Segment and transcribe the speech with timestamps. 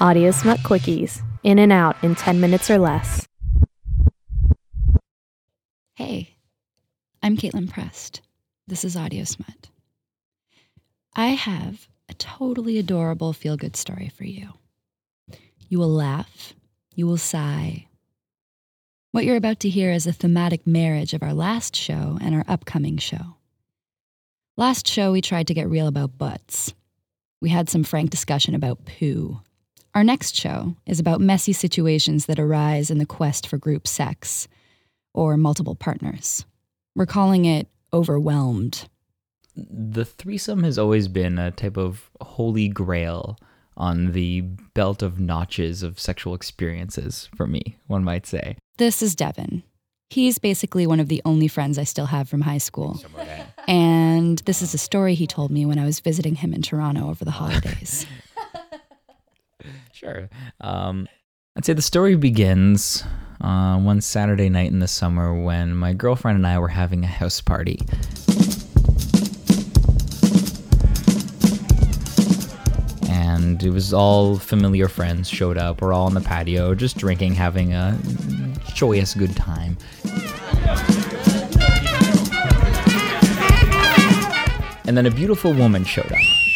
[0.00, 1.22] Audio Smut Quickies.
[1.42, 3.26] In and out in 10 minutes or less.
[5.94, 6.36] Hey,
[7.20, 8.20] I'm Kaitlin Prest.
[8.68, 9.70] This is Audio Smut.
[11.16, 14.50] I have a totally adorable feel good story for you.
[15.68, 16.54] You will laugh,
[16.94, 17.88] you will sigh.
[19.10, 22.44] What you're about to hear is a thematic marriage of our last show and our
[22.46, 23.34] upcoming show.
[24.56, 26.72] Last show, we tried to get real about butts.
[27.40, 29.40] We had some frank discussion about poo.
[29.98, 34.46] Our next show is about messy situations that arise in the quest for group sex
[35.12, 36.46] or multiple partners.
[36.94, 38.88] We're calling it overwhelmed.
[39.56, 43.40] The threesome has always been a type of holy grail
[43.76, 48.56] on the belt of notches of sexual experiences for me, one might say.
[48.76, 49.64] This is Devon.
[50.10, 53.02] He's basically one of the only friends I still have from high school.
[53.66, 57.10] And this is a story he told me when I was visiting him in Toronto
[57.10, 58.06] over the holidays.
[60.08, 60.28] Sure.
[60.60, 61.08] Um,
[61.56, 63.04] I'd say the story begins
[63.40, 67.06] uh, one Saturday night in the summer when my girlfriend and I were having a
[67.06, 67.80] house party.
[73.08, 75.82] And it was all familiar friends showed up.
[75.82, 77.98] We're all on the patio, just drinking, having a
[78.74, 79.76] joyous good time.
[84.86, 86.47] And then a beautiful woman showed up.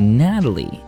[0.00, 0.80] Natalie,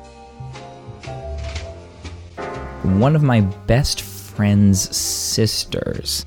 [2.82, 6.24] one of my best friend's sisters.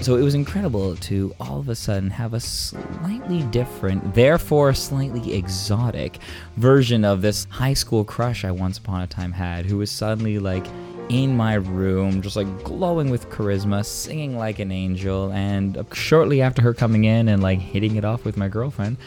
[0.00, 5.34] So it was incredible to all of a sudden have a slightly different, therefore slightly
[5.34, 6.18] exotic
[6.56, 10.38] version of this high school crush I once upon a time had, who was suddenly
[10.38, 10.64] like
[11.08, 15.32] in my room, just like glowing with charisma, singing like an angel.
[15.32, 18.98] And shortly after her coming in and like hitting it off with my girlfriend,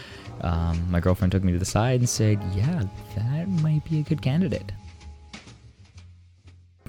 [0.44, 2.84] um, my girlfriend took me to the side and said, Yeah,
[3.16, 4.72] that might be a good candidate.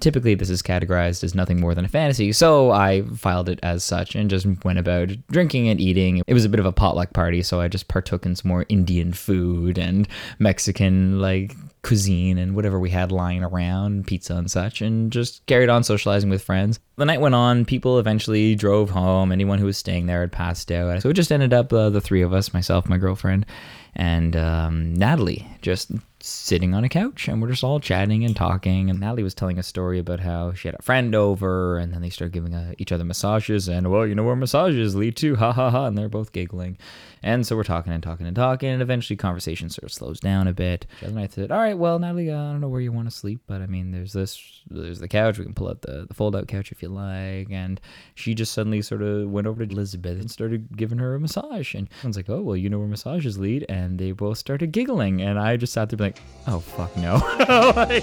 [0.03, 3.85] Typically, this is categorized as nothing more than a fantasy, so I filed it as
[3.85, 6.23] such and just went about drinking and eating.
[6.27, 8.67] It was a bit of a potluck party, so I just partook in some more
[8.69, 10.09] Indian food and
[10.41, 15.69] Mexican, like, cuisine and whatever we had lying around, pizza and such, and just carried
[15.69, 16.81] on socializing with friends.
[16.97, 19.31] The night went on, people eventually drove home.
[19.31, 21.03] Anyone who was staying there had passed out.
[21.03, 23.47] So it just ended up uh, the three of us, myself, my girlfriend,
[23.95, 25.93] and um, Natalie, just
[26.25, 28.91] sitting on a couch and we're just all chatting and talking.
[28.91, 32.03] And Natalie was telling a story about how she had a friend over and then
[32.03, 33.69] they started giving uh, each other massages.
[33.69, 35.87] And well, you know where massages lead to, ha ha ha.
[35.87, 36.79] And they're both giggling.
[37.23, 38.69] And so we're talking and talking and talking.
[38.69, 40.87] And eventually conversation sort of slows down a bit.
[41.01, 43.41] And I said, all right, well, Natalie, I don't know where you want to sleep,
[43.47, 45.39] but I mean, there's this, there's the couch.
[45.39, 47.51] We can pull out the, the fold out couch if you like.
[47.51, 47.81] And
[48.15, 51.75] she just suddenly sort of went over to Elizabeth and started giving her a massage.
[51.75, 53.65] And I was like, oh, well, you know where massages lead.
[53.69, 55.23] And they both started giggling.
[55.23, 56.12] And I just sat there like,
[56.47, 57.17] oh fuck no.
[57.77, 58.03] like,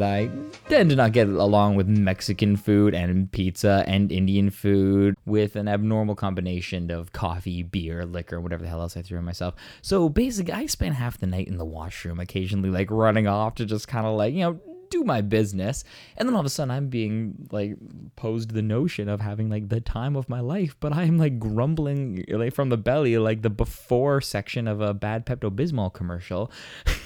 [0.00, 0.30] I
[0.68, 5.68] tend to not get along with Mexican food and pizza and Indian food with an
[5.68, 9.54] abnormal combination of coffee, beer, liquor, whatever the hell else I threw in myself.
[9.82, 13.66] So basically, I spent half the night in the washroom, occasionally like running off to
[13.66, 15.84] just kind of like, you know, do my business.
[16.16, 17.76] And then all of a sudden I'm being like
[18.16, 22.24] posed the notion of having like the time of my life, but I'm like grumbling
[22.28, 26.50] like from the belly, like the before section of a bad Pepto Bismol commercial.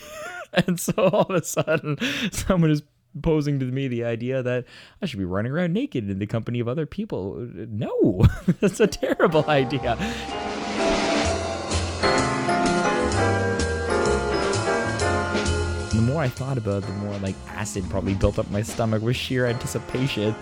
[0.52, 1.98] and so all of a sudden
[2.32, 2.82] someone is
[3.22, 4.64] posing to me the idea that
[5.00, 7.46] I should be running around naked in the company of other people.
[7.54, 8.26] No,
[8.60, 9.96] that's a terrible idea.
[16.14, 19.16] More I thought about it, the more like acid probably built up my stomach with
[19.16, 20.32] sheer anticipation.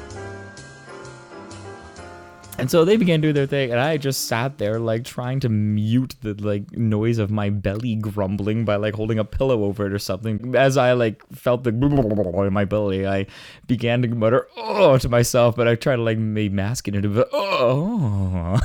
[2.59, 5.49] And so they began doing their thing, and I just sat there like trying to
[5.49, 9.95] mute the like noise of my belly grumbling by like holding a pillow over it
[9.95, 10.55] or something.
[10.55, 11.71] As I like felt the
[12.47, 13.27] in my belly, I
[13.67, 17.27] began to mutter "oh" to myself, but I tried to like maybe mask it into
[17.33, 18.61] "oh."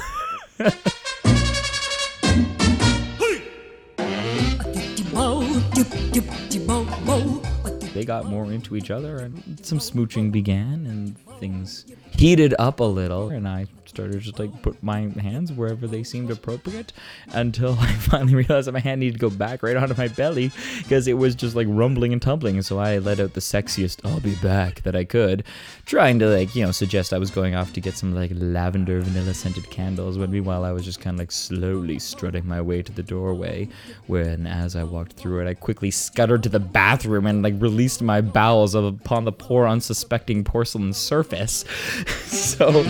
[7.97, 12.83] They got more into each other and some smooching began and things heated up a
[12.83, 13.29] little.
[13.29, 13.65] And I
[13.97, 16.93] started just like put my hands wherever they seemed appropriate
[17.33, 20.51] until I finally realized that my hand needed to go back right onto my belly
[20.77, 22.61] because it was just like rumbling and tumbling.
[22.61, 25.43] So I let out the sexiest "I'll be back" that I could,
[25.87, 29.01] trying to like you know suggest I was going off to get some like lavender
[29.01, 30.15] vanilla scented candles.
[30.19, 33.67] But meanwhile, I was just kind of like slowly strutting my way to the doorway.
[34.05, 38.03] When as I walked through it, I quickly scuttered to the bathroom and like released
[38.03, 41.65] my bowels upon the poor unsuspecting porcelain surface.
[42.27, 42.85] so.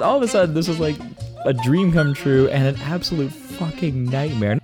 [0.00, 0.96] All of a sudden, this was like
[1.44, 4.58] a dream come true and an absolute fucking nightmare.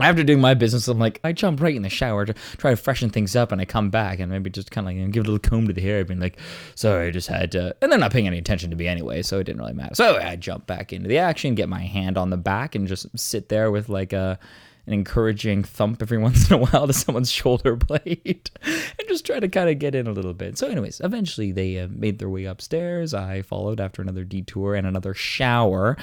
[0.00, 2.76] After doing my business, I'm like, I jump right in the shower to try to
[2.76, 5.10] freshen things up, and I come back and maybe just kind of like you know,
[5.10, 6.00] give a little comb to the hair.
[6.00, 6.38] I've been like,
[6.74, 9.38] sorry, I just had to, and they're not paying any attention to me anyway, so
[9.38, 9.94] it didn't really matter.
[9.94, 13.06] So I jump back into the action, get my hand on the back, and just
[13.18, 14.38] sit there with like a
[14.86, 19.40] an encouraging thump every once in a while to someone's shoulder blade and just try
[19.40, 20.58] to kind of get in a little bit.
[20.58, 23.14] So, anyways, eventually they uh, made their way upstairs.
[23.14, 25.96] I followed after another detour and another shower.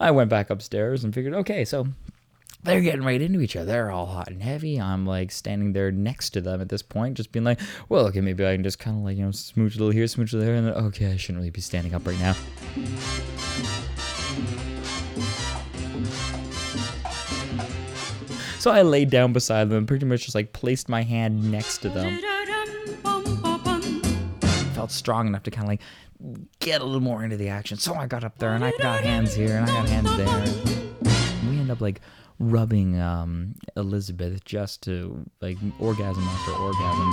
[0.00, 1.88] I went back upstairs and figured, okay, so
[2.66, 3.66] they're getting right into each other.
[3.66, 4.80] They're all hot and heavy.
[4.80, 8.20] I'm like standing there next to them at this point, just being like, well, okay,
[8.20, 10.36] maybe I can just kind of like, you know, smooch a little here, smooch a
[10.36, 10.56] little there.
[10.56, 12.34] And then, okay, I shouldn't really be standing up right now.
[18.66, 21.78] So I laid down beside them, and pretty much just like placed my hand next
[21.82, 22.18] to them.
[24.74, 25.82] Felt strong enough to kind of like
[26.58, 27.78] get a little more into the action.
[27.78, 30.44] So I got up there and I got hands here and I got hands there.
[31.48, 32.00] We end up like
[32.40, 37.12] rubbing um, Elizabeth just to like orgasm after orgasm.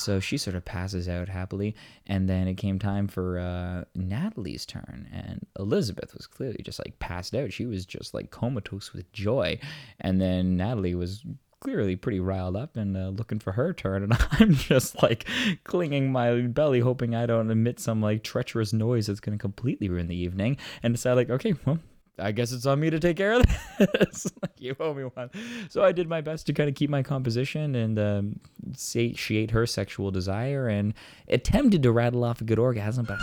[0.00, 1.74] So she sort of passes out happily.
[2.06, 5.08] And then it came time for uh, Natalie's turn.
[5.12, 7.52] And Elizabeth was clearly just like passed out.
[7.52, 9.58] She was just like comatose with joy.
[10.00, 11.24] And then Natalie was
[11.60, 14.02] clearly pretty riled up and uh, looking for her turn.
[14.02, 15.26] And I'm just like
[15.64, 19.88] clinging my belly, hoping I don't emit some like treacherous noise that's going to completely
[19.88, 20.56] ruin the evening.
[20.82, 21.78] And decide, like, okay, well,
[22.20, 23.44] I guess it's on me to take care of
[23.78, 24.30] this.
[24.42, 25.30] like, you owe me one.
[25.68, 28.40] So I did my best to kind of keep my composition and um,
[28.74, 30.94] satiate her sexual desire and
[31.28, 33.18] attempted to rattle off a good orgasm, but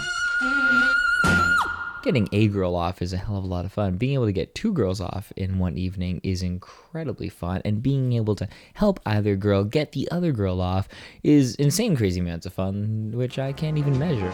[2.03, 3.97] getting a girl off is a hell of a lot of fun.
[3.97, 8.13] Being able to get two girls off in one evening is incredibly fun, and being
[8.13, 10.87] able to help either girl get the other girl off
[11.23, 14.31] is insane, crazy amounts of fun, which I can't even measure.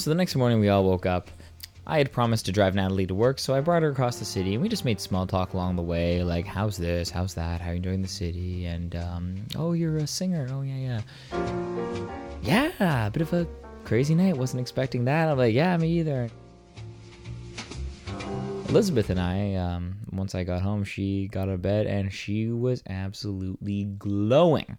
[0.00, 1.30] So the next morning, we all woke up.
[1.86, 4.54] I had promised to drive Natalie to work, so I brought her across the city,
[4.54, 7.72] and we just made small talk along the way, like how's this, how's that, how
[7.72, 11.02] you enjoying the city, and um, oh, you're a singer, oh yeah,
[12.42, 13.46] yeah, yeah, a bit of a
[13.84, 14.38] crazy night.
[14.38, 15.28] Wasn't expecting that.
[15.28, 16.30] I'm like, yeah, me either.
[18.70, 22.48] Elizabeth and I, um, once I got home, she got out of bed and she
[22.48, 24.76] was absolutely glowing.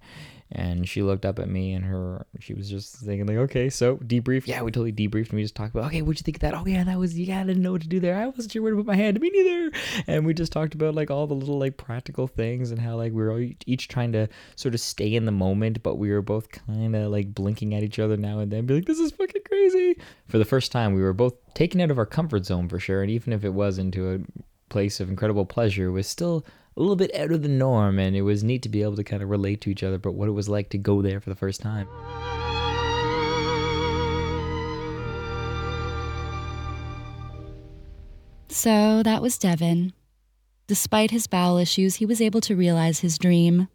[0.53, 3.95] And she looked up at me and her, she was just thinking like, okay, so
[3.97, 4.47] debrief.
[4.47, 6.53] Yeah, we totally debriefed and we just talked about, okay, what'd you think of that?
[6.53, 8.17] Oh yeah, that was, yeah, I didn't know what to do there.
[8.17, 9.15] I wasn't sure where to put my hand.
[9.15, 9.71] To me neither.
[10.07, 13.13] And we just talked about like all the little like practical things and how like
[13.13, 16.49] we were each trying to sort of stay in the moment, but we were both
[16.51, 19.43] kind of like blinking at each other now and then, be like, this is fucking
[19.47, 19.97] crazy.
[20.27, 23.01] For the first time, we were both taken out of our comfort zone for sure.
[23.01, 24.19] And even if it was into a
[24.71, 26.43] place of incredible pleasure, was still
[26.75, 29.03] a little bit out of the norm and it was neat to be able to
[29.03, 31.29] kind of relate to each other but what it was like to go there for
[31.29, 31.85] the first time
[38.51, 39.93] So that was Devon.
[40.67, 43.69] Despite his bowel issues, he was able to realize his dream.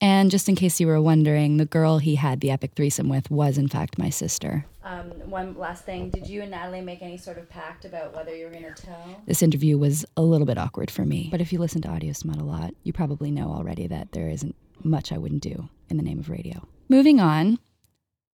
[0.00, 3.30] And just in case you were wondering, the girl he had the epic threesome with
[3.30, 4.64] was, in fact, my sister.
[4.84, 6.10] Um, one last thing.
[6.10, 8.82] Did you and Natalie make any sort of pact about whether you were going to
[8.82, 9.22] tell?
[9.26, 11.28] This interview was a little bit awkward for me.
[11.30, 14.28] But if you listen to Audio Smut a lot, you probably know already that there
[14.28, 16.66] isn't much I wouldn't do in the name of radio.
[16.88, 17.58] Moving on,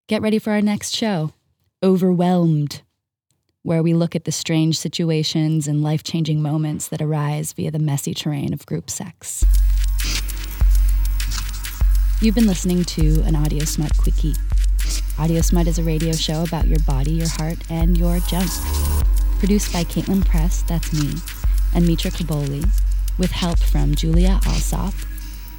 [0.07, 1.33] get ready for our next show
[1.83, 2.83] Overwhelmed,
[3.63, 7.79] where we look at the strange situations and life changing moments that arise via the
[7.79, 9.45] messy terrain of group sex.
[12.25, 14.33] You've been listening to an Audio Smut Quickie.
[15.19, 18.51] Audio Smut is a radio show about your body, your heart, and your junk.
[19.41, 21.21] Produced by Kaitlin Prest, that's me,
[21.75, 22.67] and Mitra Kaboli,
[23.19, 24.95] with help from Julia Alsop,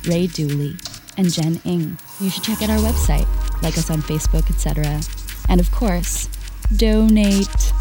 [0.07, 0.75] Ray Dooley,
[1.17, 1.99] and Jen Ing.
[2.19, 3.27] You should check out our website,
[3.61, 5.01] like us on Facebook, etc.
[5.47, 6.27] And of course,
[6.75, 7.71] donate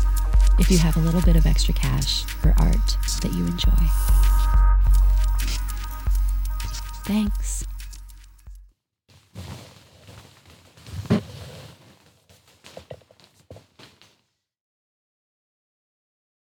[0.59, 3.71] if you have a little bit of extra cash for art that you enjoy.
[7.07, 7.65] Thanks.